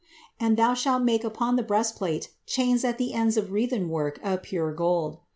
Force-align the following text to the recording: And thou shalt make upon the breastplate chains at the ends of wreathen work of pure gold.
And 0.39 0.57
thou 0.57 0.73
shalt 0.73 1.03
make 1.03 1.23
upon 1.23 1.57
the 1.57 1.61
breastplate 1.61 2.29
chains 2.47 2.83
at 2.83 2.97
the 2.97 3.13
ends 3.13 3.37
of 3.37 3.51
wreathen 3.51 3.87
work 3.87 4.19
of 4.23 4.41
pure 4.41 4.73
gold. 4.73 5.19